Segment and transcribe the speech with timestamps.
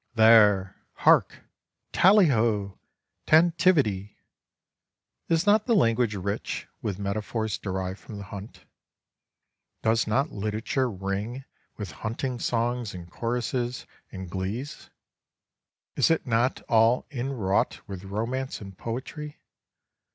[0.15, 0.77] "There.
[0.93, 1.41] Hark!
[1.91, 2.79] tally ho,
[3.27, 4.15] tantivity!
[5.27, 8.65] Is not the language rich with metaphors derived from the hunt?
[9.83, 11.45] Does not literature ring
[11.77, 14.89] with hunting songs and choruses and glees?
[15.95, 19.39] Is it not all inwrought with romance and poetry?